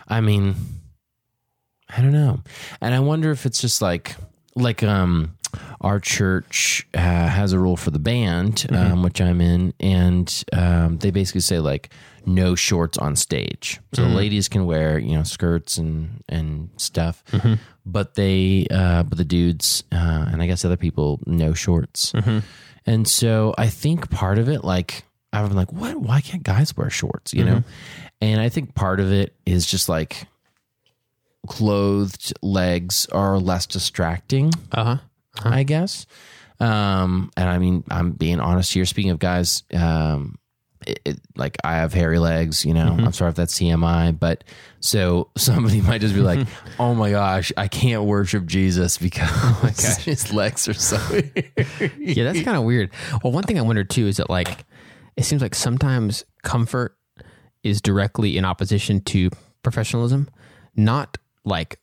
I 0.07 0.19
mean, 0.21 0.55
I 1.89 2.01
don't 2.01 2.13
know, 2.13 2.41
and 2.79 2.93
I 2.93 2.99
wonder 2.99 3.31
if 3.31 3.45
it's 3.45 3.59
just 3.61 3.81
like, 3.81 4.15
like, 4.55 4.81
um, 4.83 5.35
our 5.81 5.99
church 5.99 6.87
uh, 6.93 6.99
has 6.99 7.51
a 7.51 7.59
rule 7.59 7.75
for 7.75 7.91
the 7.91 7.99
band, 7.99 8.65
um, 8.69 9.03
which 9.03 9.19
I'm 9.19 9.41
in, 9.41 9.73
and 9.81 10.43
um, 10.53 10.97
they 10.99 11.11
basically 11.11 11.41
say 11.41 11.59
like 11.59 11.89
no 12.25 12.55
shorts 12.55 12.97
on 12.97 13.17
stage. 13.17 13.81
So 13.93 14.03
the 14.03 14.09
ladies 14.15 14.47
can 14.47 14.65
wear 14.65 14.97
you 14.99 15.17
know 15.17 15.23
skirts 15.23 15.77
and 15.77 16.23
and 16.29 16.69
stuff, 16.77 17.21
but 17.85 18.15
they 18.15 18.65
uh, 18.71 19.03
but 19.03 19.17
the 19.17 19.25
dudes 19.25 19.83
uh, 19.91 20.27
and 20.31 20.41
I 20.41 20.47
guess 20.47 20.63
other 20.63 20.77
people 20.77 21.19
no 21.25 21.53
shorts. 21.53 22.13
And 22.85 23.07
so 23.07 23.53
I 23.57 23.67
think 23.67 24.09
part 24.09 24.37
of 24.37 24.49
it, 24.49 24.63
like 24.63 25.03
I'm 25.33 25.51
like, 25.51 25.71
what? 25.71 25.95
Why 25.97 26.21
can't 26.21 26.43
guys 26.43 26.75
wear 26.75 26.89
shorts? 26.89 27.33
You 27.33 27.45
know, 27.45 27.63
and 28.21 28.41
I 28.41 28.49
think 28.49 28.75
part 28.75 28.99
of 28.99 29.11
it 29.11 29.35
is 29.45 29.65
just 29.65 29.87
like 29.87 30.27
clothed 31.47 32.33
legs 32.41 33.07
are 33.07 33.37
less 33.39 33.65
distracting. 33.65 34.51
Uh 34.71 34.83
huh. 34.83 34.97
I 35.43 35.63
guess. 35.63 36.05
Um, 36.59 37.31
and 37.37 37.49
I 37.49 37.57
mean, 37.57 37.83
I'm 37.89 38.11
being 38.11 38.39
honest 38.39 38.73
here. 38.73 38.85
Speaking 38.85 39.11
of 39.11 39.19
guys, 39.19 39.63
um, 39.73 40.37
it, 40.87 41.01
it, 41.05 41.19
like 41.35 41.57
I 41.63 41.75
have 41.75 41.93
hairy 41.93 42.19
legs, 42.19 42.65
you 42.65 42.73
know, 42.73 42.91
mm-hmm. 42.91 43.05
I'm 43.05 43.13
sorry 43.13 43.29
if 43.29 43.35
that's 43.35 43.57
TMI, 43.57 44.17
but 44.17 44.43
so 44.79 45.29
somebody 45.37 45.81
might 45.87 46.01
just 46.01 46.13
be 46.13 46.21
like, 46.21 46.47
oh 46.79 46.93
my 46.93 47.11
gosh, 47.11 47.51
I 47.57 47.67
can't 47.67 48.03
worship 48.03 48.45
Jesus 48.45 48.97
because 48.97 49.29
oh 49.31 50.01
his 50.01 50.33
legs 50.33 50.67
are 50.67 50.73
so 50.73 50.97
yeah, 51.97 52.23
that's 52.23 52.43
kind 52.43 52.57
of 52.57 52.63
weird. 52.63 52.91
Well, 53.23 53.33
one 53.33 53.43
thing 53.43 53.59
I 53.59 53.61
wonder 53.61 53.83
too 53.83 54.07
is 54.07 54.17
that 54.17 54.29
like 54.29 54.65
it 55.17 55.23
seems 55.23 55.41
like 55.41 55.55
sometimes 55.55 56.25
comfort 56.43 56.97
is 57.63 57.81
directly 57.81 58.37
in 58.37 58.45
opposition 58.45 59.01
to 59.01 59.29
professionalism, 59.63 60.29
not 60.75 61.17
like 61.45 61.79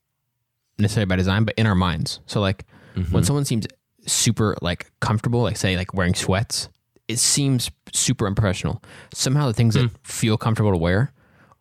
necessarily 0.79 1.07
by 1.07 1.17
design, 1.17 1.45
but 1.45 1.55
in 1.57 1.67
our 1.67 1.75
minds. 1.75 2.21
So 2.27 2.41
like 2.41 2.65
when 2.95 3.05
mm-hmm. 3.05 3.23
someone 3.23 3.45
seems 3.45 3.67
super 4.07 4.57
like 4.63 4.91
comfortable, 5.01 5.43
like 5.43 5.57
say 5.57 5.77
like 5.77 5.95
wearing 5.95 6.15
sweats, 6.15 6.69
it 7.09 7.19
seems 7.19 7.71
super 7.93 8.27
unprofessional. 8.27 8.83
Somehow 9.13 9.47
the 9.47 9.55
things 9.55 9.75
that 9.75 9.89
hmm. 9.89 9.97
feel 10.03 10.37
comfortable 10.37 10.73
to 10.73 10.77
wear 10.77 11.13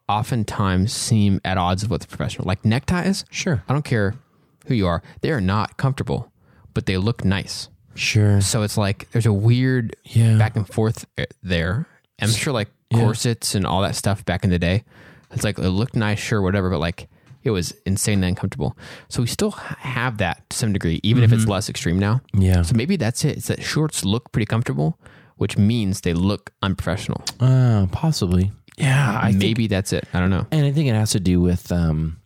oftentimes 0.10 0.94
seem 0.94 1.42
at 1.44 1.58
odds 1.58 1.84
with 1.84 1.92
what's 1.92 2.06
professional. 2.06 2.48
Like 2.48 2.64
neckties, 2.64 3.26
Sure. 3.30 3.64
I 3.68 3.74
don't 3.74 3.86
care 3.86 4.16
who 4.68 4.74
you 4.74 4.88
are, 4.88 5.02
they 5.22 5.32
are 5.32 5.42
not 5.42 5.78
comfortable, 5.78 6.32
but 6.74 6.86
they 6.86 6.98
look 6.98 7.26
nice. 7.26 7.70
Sure. 7.96 8.42
So 8.42 8.62
it's 8.62 8.78
like 8.78 9.10
there's 9.12 9.26
a 9.26 9.34
weird 9.34 9.96
Yeah. 10.04 10.38
back 10.38 10.56
and 10.56 10.68
forth 10.68 11.06
eh, 11.18 11.26
there. 11.42 11.88
I'm 12.22 12.30
sure 12.30 12.54
like 12.54 12.70
corsets 12.94 13.56
and 13.56 13.66
all 13.66 13.82
that 13.82 13.96
stuff 13.96 14.26
back 14.26 14.44
in 14.44 14.50
the 14.50 14.60
day. 14.60 14.84
It's 15.32 15.44
like 15.44 15.58
it 15.60 15.70
looked 15.70 15.96
nice, 15.96 16.20
sure, 16.20 16.42
whatever, 16.42 16.70
but 16.70 16.80
like 16.80 17.10
it 17.44 17.52
was 17.52 17.74
insanely 17.86 18.28
uncomfortable. 18.28 18.78
So 19.10 19.22
we 19.22 19.28
still 19.28 19.52
have 19.52 20.18
that 20.18 20.50
to 20.50 20.58
some 20.58 20.74
degree, 20.74 21.00
even 21.04 21.24
if 21.24 21.32
it's 21.32 21.44
mm-hmm. 21.44 21.52
less 21.52 21.70
extreme 21.70 22.00
now. 22.00 22.22
Yeah. 22.34 22.62
So 22.62 22.76
maybe 22.76 22.98
that's 22.98 23.24
it. 23.26 23.38
It's 23.38 23.48
that 23.48 23.64
shorts 23.64 24.04
look 24.04 24.32
pretty 24.32 24.46
comfortable, 24.46 25.00
which 25.38 25.58
means 25.58 26.02
they 26.02 26.14
look 26.14 26.52
unprofessional. 26.62 27.24
Uh, 27.40 27.88
possibly. 27.92 28.52
Yeah. 28.78 29.20
I 29.22 29.30
think 29.32 29.42
maybe 29.42 29.68
that's 29.68 29.94
it. 29.94 30.08
I 30.14 30.20
don't 30.20 30.30
know. 30.30 30.46
And 30.52 30.66
I 30.66 30.72
think 30.72 30.90
it 30.90 30.94
has 30.94 31.12
to 31.12 31.20
do 31.20 31.42
with 31.42 31.72
um, 31.72 32.20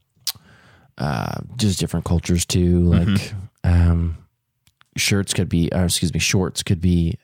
uh, 0.98 1.40
just 1.56 1.80
different 1.80 2.06
cultures 2.06 2.46
too. 2.46 2.80
Like 2.80 3.34
um, 3.64 4.18
shirts 4.98 5.34
could 5.34 5.50
be, 5.50 5.70
or 5.72 5.86
excuse 5.86 6.14
me, 6.14 6.20
shorts 6.20 6.64
could 6.64 6.82
be. 6.82 7.18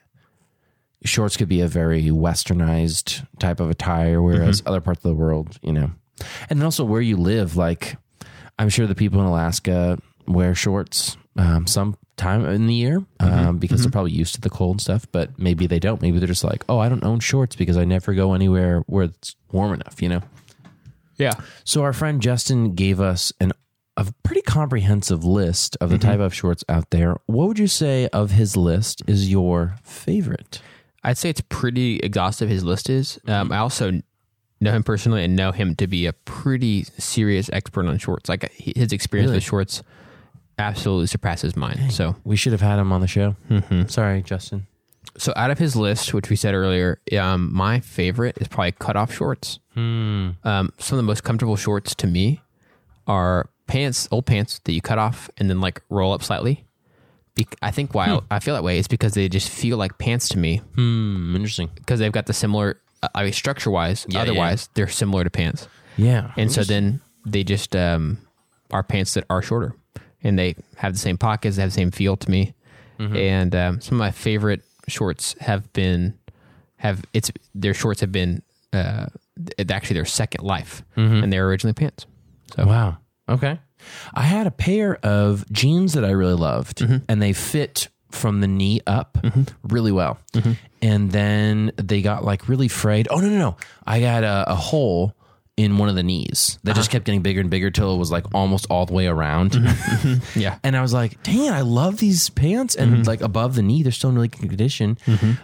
Shorts 1.04 1.38
could 1.38 1.48
be 1.48 1.62
a 1.62 1.68
very 1.68 2.06
westernized 2.06 3.26
type 3.40 3.60
of 3.60 3.70
attire, 3.70 4.20
whereas 4.20 4.64
other 4.66 4.82
parts 4.82 4.98
of 5.06 5.10
the 5.10 5.16
world, 5.16 5.60
you 5.62 5.72
know, 5.72 5.92
and 6.50 6.62
also 6.64 6.84
where 6.84 7.02
you 7.02 7.18
live. 7.18 7.56
Like, 7.56 7.98
I'm 8.58 8.68
sure 8.70 8.88
the 8.88 8.96
people 8.96 9.20
in 9.20 9.28
Alaska 9.28 10.00
wear 10.28 10.56
shorts 10.56 11.16
um, 11.38 11.68
some 11.68 11.96
time 12.18 12.46
in 12.46 12.68
the 12.68 12.74
year 12.74 13.00
mm-hmm. 13.00 13.26
um, 13.26 13.58
because 13.58 13.80
they're 13.80 13.88
mm-hmm. 13.88 13.94
probably 13.94 14.12
used 14.12 14.36
to 14.36 14.42
the 14.42 14.50
cold 14.50 14.76
and 14.76 14.82
stuff. 14.82 15.08
But 15.12 15.38
maybe 15.40 15.68
they 15.68 15.80
don't. 15.80 16.02
Maybe 16.02 16.20
they're 16.20 16.28
just 16.28 16.44
like, 16.44 16.64
oh, 16.68 16.80
I 16.80 16.90
don't 16.90 17.04
own 17.04 17.20
shorts 17.20 17.56
because 17.56 17.78
I 17.78 17.86
never 17.86 18.14
go 18.14 18.34
anywhere 18.34 18.80
where 18.88 19.06
it's 19.06 19.36
warm 19.52 19.74
enough. 19.74 20.02
You 20.02 20.10
know. 20.10 20.22
Yeah. 21.18 21.34
So 21.64 21.84
our 21.84 21.94
friend 21.94 22.22
Justin 22.22 22.76
gave 22.76 23.00
us 23.00 23.32
an 23.40 23.54
a 23.96 24.06
pretty 24.22 24.44
comprehensive 24.44 25.24
list 25.24 25.76
of 25.82 25.90
the 25.90 25.98
mm-hmm. 25.98 26.10
type 26.10 26.20
of 26.20 26.34
shorts 26.34 26.64
out 26.70 26.92
there. 26.92 27.16
What 27.26 27.48
would 27.48 27.60
you 27.60 27.68
say 27.68 28.08
of 28.10 28.30
his 28.32 28.56
list 28.56 29.02
is 29.08 29.32
your 29.32 29.76
favorite? 29.84 30.62
I'd 31.04 31.18
say 31.18 31.30
it's 31.30 31.42
pretty 31.42 31.98
exhaustive. 31.98 32.48
His 32.48 32.64
list 32.64 32.90
is. 32.90 33.20
Um, 33.28 33.52
I 33.52 33.58
also 33.58 34.02
know 34.62 34.72
him 34.72 34.84
personally 34.84 35.24
and 35.24 35.36
know 35.36 35.52
him 35.52 35.76
to 35.76 35.88
be 35.88 36.06
a 36.06 36.14
pretty 36.14 36.84
serious 36.84 37.50
expert 37.52 37.88
on 37.88 37.98
shorts. 37.98 38.30
Like 38.30 38.44
uh, 38.44 38.50
his 38.54 38.92
experience 38.92 39.30
Really? 39.30 39.38
with 39.38 39.44
shorts 39.44 39.84
absolutely 40.58 41.08
surpasses 41.08 41.56
mine. 41.56 41.90
So, 41.92 42.16
We 42.24 42.36
should 42.36 42.52
have 42.52 42.62
had 42.62 42.80
him 42.80 42.92
on 42.92 43.02
the 43.02 43.08
show. 43.08 43.36
Sorry, 43.88 44.22
Justin. 44.24 44.68
so 45.18 45.34
out 45.36 45.52
of 45.52 45.58
his 45.58 45.76
list, 45.76 46.14
which 46.14 46.30
we 46.30 46.36
said 46.36 46.54
earlier, 46.54 47.00
um, 47.20 47.54
my 47.54 47.80
favorite 47.80 48.38
is 48.40 48.48
probably 48.48 48.72
cutoff 48.74 49.14
shorts. 49.14 49.60
Um, 49.76 50.36
some 50.44 50.98
of 50.98 50.98
the 50.98 51.04
most 51.04 51.24
comfortable 51.24 51.56
shorts 51.56 51.94
to 51.96 52.08
me 52.08 52.42
are 53.06 53.50
pants, 53.68 54.08
old 54.12 54.26
pants 54.26 54.60
that 54.66 54.72
you 54.74 54.82
cut 54.82 54.98
off 54.98 55.30
and 55.38 55.50
then 55.50 55.62
like 55.62 55.82
roll 55.90 56.14
up 56.14 56.24
slightly. 56.24 56.66
Be- 57.36 57.48
I 57.62 57.70
think 57.72 57.94
why 57.94 58.20
I 58.32 58.40
feel 58.40 58.56
that 58.56 58.64
way 58.64 58.80
is 58.80 58.88
because 58.88 59.14
they 59.14 59.30
just 59.30 59.50
feel 59.50 59.78
like 59.78 59.98
pants 60.00 60.30
to 60.30 60.38
me 60.40 60.58
Hmm, 60.76 61.36
interesting. 61.36 61.70
because 61.76 62.00
they've 62.00 62.12
got 62.12 62.26
the 62.26 62.34
similar. 62.34 62.80
uh, 63.04 63.10
I 63.14 63.24
mean, 63.24 63.34
structure 63.34 63.70
wise, 63.70 64.06
Yeah, 64.10 64.22
otherwise 64.22 64.70
they're 64.74 64.88
similar 64.88 65.24
to 65.24 65.30
pants, 65.30 65.68
Yeah. 65.98 66.32
and 66.36 66.52
so 66.52 66.64
then 66.64 67.02
they 67.28 67.44
just 67.44 67.76
um, 67.76 68.18
are 68.72 68.82
pants 68.82 69.14
that 69.14 69.26
are 69.30 69.44
shorter, 69.44 69.76
and 70.24 70.38
they 70.38 70.56
have 70.78 70.94
the 70.94 71.00
same 71.00 71.18
pockets, 71.18 71.56
they 71.56 71.62
have 71.62 71.72
the 71.72 71.76
same 71.76 71.92
feel 71.92 72.18
to 72.18 72.30
me, 72.30 72.54
mm-hmm. 73.00 73.16
and 73.16 73.56
um, 73.56 73.82
some 73.82 73.96
of 73.96 74.00
my 74.00 74.12
favorite 74.12 74.62
shorts 74.88 75.36
have 75.40 75.72
been 75.74 76.18
have 76.78 77.04
it's 77.14 77.32
their 77.54 77.74
shorts 77.74 78.02
have 78.02 78.12
been 78.12 78.42
uh, 78.74 79.08
actually 79.70 79.96
their 79.96 80.06
second 80.06 80.44
life, 80.44 80.84
mm-hmm. 80.96 81.24
and 81.24 81.34
they're 81.34 81.48
originally 81.48 81.74
pants. 81.74 82.06
So 82.56 82.66
Wow. 82.66 82.98
Okay. 83.30 83.60
I 84.14 84.24
had 84.24 84.48
a 84.48 84.52
pair 84.52 84.98
of 85.06 85.46
jeans 85.52 85.94
that 85.94 86.04
I 86.04 86.12
really 86.12 86.34
loved, 86.34 86.80
mm-hmm. 86.80 86.98
and 87.08 87.22
they 87.22 87.34
fit 87.34 87.90
from 88.12 88.42
the 88.42 88.48
knee 88.48 88.82
up 88.88 89.18
really 89.64 89.92
well. 89.92 90.18
And 90.82 91.12
then 91.12 91.72
they 91.76 92.02
got 92.02 92.24
like 92.24 92.48
really 92.48 92.68
frayed. 92.68 93.08
Oh, 93.12 93.20
no, 93.20 93.30
no, 93.30 93.38
no. 93.38 93.58
I 93.86 94.00
got 94.00 94.24
a, 94.24 94.52
a 94.52 94.56
hole 94.56 95.14
in 95.58 95.80
one 95.80 95.90
of 95.90 95.96
the 95.96 96.04
knees 96.04 96.60
that 96.64 96.76
just 96.76 96.92
kept 96.92 97.04
getting 97.06 97.24
bigger 97.24 97.42
and 97.42 97.50
bigger 97.50 97.72
till 97.72 97.94
it 97.94 97.98
was 97.98 98.12
like 98.12 98.26
almost 98.34 98.68
all 98.70 98.86
the 98.86 98.94
way 98.94 99.08
around. 99.08 99.56
yeah, 100.36 100.60
And 100.64 100.78
I 100.78 100.82
was 100.84 100.94
like, 100.94 101.22
dang, 101.24 101.50
I 101.50 101.62
love 101.62 101.98
these 101.98 102.30
pants. 102.30 102.76
And 102.76 103.06
like 103.08 103.22
above 103.22 103.56
the 103.56 103.64
knee, 103.64 103.82
they're 103.82 103.92
still 103.92 104.12
in 104.12 104.16
really 104.16 104.28
good 104.28 104.42
condition. 104.50 104.98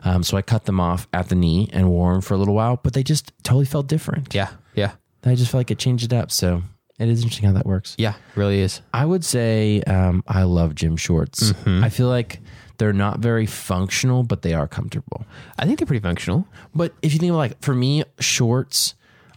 Um, 0.04 0.22
so 0.22 0.38
I 0.38 0.44
cut 0.44 0.66
them 0.66 0.80
off 0.80 1.08
at 1.14 1.30
the 1.30 1.36
knee 1.36 1.68
and 1.74 1.90
wore 1.90 2.14
them 2.14 2.22
for 2.22 2.36
a 2.36 2.38
little 2.38 2.54
while, 2.54 2.80
but 2.84 2.94
they 2.94 3.02
just 3.04 3.34
totally 3.44 3.66
felt 3.66 3.88
different. 3.88 4.34
yeah, 4.36 4.50
yeah, 4.76 4.92
I 5.26 5.34
just 5.36 5.52
felt 5.52 5.60
like 5.62 5.72
it 5.72 5.80
changed 5.80 6.06
it 6.06 6.14
up. 6.14 6.32
So 6.32 6.62
it 7.00 7.10
is 7.10 7.22
interesting 7.24 7.48
how 7.48 7.54
that 7.54 7.66
works. 7.66 7.96
yeah. 7.98 8.14
Really 8.36 8.60
is. 8.60 8.82
I 8.94 9.06
would 9.06 9.26
say 9.26 9.82
um, 9.88 10.24
I 10.28 10.44
love 10.44 10.76
gym 10.76 10.96
shorts. 10.96 11.52
Mm-hmm. 11.54 11.84
I 11.84 11.90
feel 11.90 12.08
like 12.08 12.40
they're 12.78 12.94
not 12.94 13.18
very 13.20 13.48
functional, 13.48 14.22
but 14.24 14.44
they 14.44 14.54
are 14.54 14.68
comfortable. 14.68 15.26
I 15.58 15.66
think 15.66 15.80
they're 15.80 15.88
pretty 15.88 16.04
functional. 16.04 16.48
But 16.76 16.94
if 17.02 17.14
you 17.14 17.20
think 17.20 17.32
about 17.32 17.40
like 17.40 17.62
for 17.64 17.74
me, 17.74 18.04
shorts, 18.20 18.94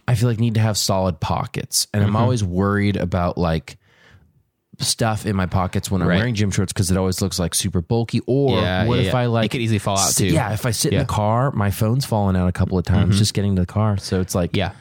I 0.07 0.15
feel 0.15 0.29
like 0.29 0.39
need 0.39 0.53
to 0.55 0.59
have 0.61 0.77
solid 0.77 1.19
pockets, 1.19 1.87
and 1.93 2.01
Mm-hmm. 2.01 2.15
I'm 2.15 2.21
always 2.21 2.43
worried 2.43 2.95
about 2.95 3.37
like 3.37 3.77
stuff 4.79 5.25
in 5.25 5.35
my 5.35 5.47
pockets 5.47 5.89
when 5.89 6.01
I'm 6.03 6.07
Right. 6.07 6.17
wearing 6.17 6.35
gym 6.35 6.51
shorts 6.51 6.71
because 6.71 6.91
it 6.91 6.97
always 6.97 7.19
looks 7.21 7.39
like 7.39 7.55
super 7.55 7.81
bulky. 7.81 8.21
Or 8.27 8.57
Yeah, 8.59 8.85
what 8.85 8.95
yeah, 8.99 9.07
if 9.07 9.13
yeah. 9.13 9.19
I 9.19 9.25
like 9.25 9.45
It 9.45 9.49
could 9.49 9.61
easily 9.61 9.79
fall 9.79 9.97
out, 9.97 10.09
sit- 10.11 10.29
too. 10.29 10.33
Yeah, 10.35 10.53
if 10.53 10.65
I 10.67 10.71
sit 10.71 10.93
in. 10.93 10.99
Mm-hmm. 10.99 11.07
the 11.07 11.13
car, 11.13 11.51
my 11.51 11.71
phone's 11.71 12.05
fallen 12.05 12.35
out 12.35 12.47
a 12.47 12.51
couple 12.51 12.77
of 12.77 12.85
times 12.85 13.17
just 13.17 13.33
getting 13.33 13.55
to 13.55 13.61
the 13.63 13.65
car. 13.65 13.97
So 13.97 14.21
it's 14.21 14.35
like 14.35 14.55
Yeah, 14.55 14.71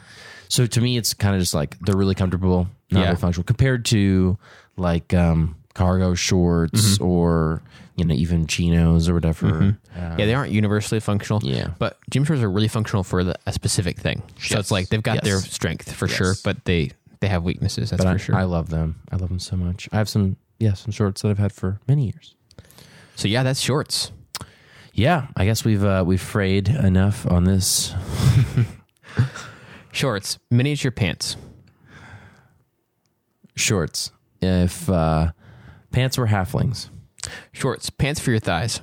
so 0.48 0.66
to 0.66 0.80
me, 0.82 0.98
it's 0.98 1.14
kind 1.14 1.34
of 1.34 1.40
just 1.40 1.54
like 1.54 1.78
they're 1.80 1.96
really 1.96 2.14
comfortable, 2.14 2.68
not 2.90 3.04
very 3.04 3.16
functional 3.16 3.44
compared 3.44 3.86
to 3.86 4.36
like 4.76 5.14
um, 5.14 5.56
cargo 5.76 6.14
shorts 6.14 6.96
Mm-hmm. 6.96 7.04
or 7.04 7.62
you 7.96 8.04
know 8.04 8.14
even 8.14 8.46
chinos 8.46 9.08
or 9.08 9.14
whatever. 9.14 9.76
yeah. 9.94 10.16
They 10.16 10.34
aren't 10.34 10.52
universally 10.52 11.00
functional. 11.00 11.40
Yeah. 11.44 11.68
but 11.78 11.98
gym 12.10 12.24
shorts 12.24 12.42
are 12.42 12.50
really 12.50 12.68
functional 12.68 13.04
for 13.04 13.22
the, 13.24 13.34
a 13.46 13.52
specific 13.52 14.00
thing. 14.00 14.22
So 14.40 14.58
it's 14.58 14.70
like 14.70 14.88
they've 14.88 15.02
got 15.02 15.16
Yes. 15.16 15.24
their 15.24 15.38
strength 15.40 15.92
for 15.92 16.08
sure, 16.08 16.34
but 16.44 16.64
they 16.64 16.90
they 17.20 17.28
have 17.28 17.44
weaknesses. 17.44 17.90
That's 17.90 18.02
But 18.02 18.08
for 18.10 18.14
I, 18.14 18.18
sure. 18.18 18.34
I 18.34 18.42
love 18.44 18.68
them. 18.70 18.96
I 19.12 19.16
love 19.16 19.28
them 19.28 19.38
so 19.38 19.56
much. 19.56 19.88
I 19.92 19.96
have 19.98 20.08
some 20.08 20.36
yeah 20.58 20.74
some 20.74 20.90
shorts 20.92 21.22
that 21.22 21.28
I've 21.30 21.38
had 21.38 21.52
for 21.52 21.78
many 21.88 22.04
years. 22.04 22.34
so 23.14 23.28
yeah, 23.28 23.42
that's 23.42 23.60
shorts. 23.60 24.12
Yeah, 24.92 25.26
I 25.36 25.44
guess 25.44 25.62
we've 25.64 25.84
uh, 25.84 26.04
we've 26.06 26.20
frayed 26.22 26.68
enough 26.68 27.26
on 27.30 27.44
this. 27.44 27.94
Shorts, 29.92 30.38
miniature 30.50 30.90
pants. 30.90 31.36
Shorts. 33.54 34.10
If 34.42 34.88
uh, 34.90 35.32
pants 35.92 36.18
were 36.18 36.26
halflings, 36.28 36.90
Shorts, 37.52 37.90
pants 37.90 38.20
for 38.20 38.30
your 38.30 38.40
thighs. 38.40 38.80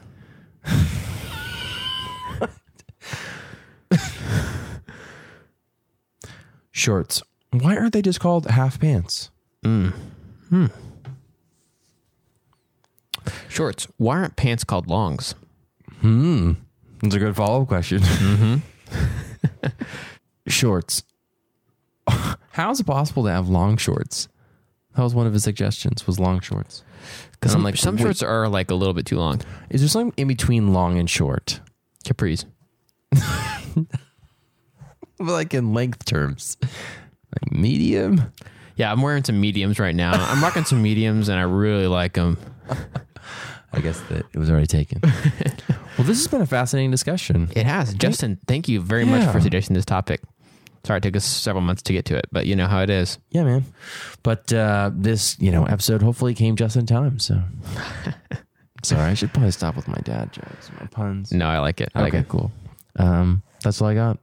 shorts. 6.72 7.22
Why 7.52 7.78
aren't 7.78 7.94
they 7.94 8.02
just 8.02 8.20
called 8.20 8.48
half 8.48 8.80
pants? 8.80 9.30
Hmm. 9.64 9.90
Shorts, 13.48 13.88
why 13.98 14.18
aren't 14.18 14.36
pants 14.36 14.64
called 14.64 14.88
longs? 14.88 15.36
Hmm. 16.02 16.54
That's 17.02 17.16
a 17.16 17.20
good 17.20 17.36
follow 17.36 17.62
up 17.62 17.68
question. 17.68 18.02
Hmm. 18.04 18.56
shorts. 20.48 21.04
How 22.08 22.72
is 22.72 22.80
it 22.80 22.86
possible 22.86 23.24
to 23.24 23.32
have 23.32 23.48
long 23.50 23.78
shorts? 23.78 24.28
That 24.96 25.04
was 25.04 25.16
one 25.16 25.26
of 25.28 25.34
his 25.34 25.44
suggestions. 25.44 26.06
Was 26.06 26.20
long 26.20 26.40
shorts. 26.40 26.84
Because 27.32 27.52
Some, 27.52 27.62
I'm 27.62 27.66
like, 27.66 27.78
some 27.78 27.98
shorts 27.98 28.24
are 28.24 28.48
like 28.48 28.72
a 28.72 28.76
little 28.76 28.94
bit 28.94 29.06
too 29.06 29.18
long. 29.18 29.42
Is 29.70 29.82
there 29.82 29.88
something 29.90 30.14
in 30.18 30.28
between 30.28 30.74
long 30.74 30.98
and 30.98 31.10
short? 31.10 31.60
Capris. 32.06 32.46
Like 35.20 35.54
in 35.54 35.74
length 35.74 36.06
terms, 36.06 36.58
like 36.62 37.52
medium. 37.52 38.34
Yeah, 38.76 38.92
I'm 38.92 39.02
wearing 39.02 39.24
some 39.24 39.40
mediums 39.40 39.80
right 39.80 39.96
now. 39.96 40.12
I'm 40.12 40.42
rocking 40.44 40.66
some 40.66 40.82
mediums, 40.82 41.30
and 41.30 41.40
I 41.40 41.44
really 41.44 41.88
like 41.88 42.14
them. 42.14 42.38
I 43.74 43.80
guess 43.80 44.02
that 44.10 44.26
it 44.34 44.38
was 44.38 44.50
already 44.50 44.68
taken. 44.68 45.00
well, 45.04 46.06
this 46.06 46.18
has 46.18 46.28
been 46.28 46.42
a 46.42 46.46
fascinating 46.46 46.92
discussion. 46.92 47.50
It 47.56 47.66
has. 47.66 47.94
Justin, 47.94 48.40
thank 48.48 48.68
you 48.68 48.82
very 48.82 49.06
much 49.06 49.32
for 49.32 49.40
suggesting 49.40 49.76
this 49.76 49.86
topic. 49.86 50.22
Sorry, 50.86 50.98
it 50.98 51.04
took 51.04 51.16
us 51.16 51.24
several 51.24 51.62
months 51.62 51.82
to 51.84 51.94
get 51.94 52.06
to 52.06 52.18
it, 52.18 52.26
but 52.32 52.46
you 52.46 52.58
know 52.58 52.68
how 52.68 52.82
it 52.82 52.90
is. 52.90 53.18
Yeah, 53.30 53.44
man. 53.44 53.64
But 54.22 54.52
uh, 54.52 54.92
this, 54.94 55.40
you 55.40 55.50
know, 55.50 55.64
episode 55.64 56.02
hopefully 56.02 56.34
came 56.34 56.58
just 56.58 56.76
in 56.76 56.86
time. 56.86 57.20
So, 57.20 57.42
sorry, 58.84 59.12
I 59.12 59.14
should 59.14 59.32
probably 59.34 59.52
stop 59.52 59.78
with 59.78 59.88
my 59.88 60.00
dad 60.04 60.34
jokes, 60.34 60.70
my 60.80 60.88
puns. 60.88 61.32
No, 61.32 61.48
I 61.48 61.60
like 61.60 61.80
it. 61.80 61.90
I 61.96 62.02
like 62.02 62.14
okay, 62.14 62.22
it. 62.22 62.28
cool. 62.28 62.52
Um, 62.98 63.44
that's 63.64 63.82
all 63.82 63.88
I 63.88 63.96
got. 63.96 64.20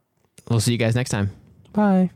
We'll 0.51 0.61
see 0.61 0.73
you 0.73 0.79
guys 0.79 0.95
next 0.95 1.11
time. 1.11 1.31
Bye. 1.73 2.11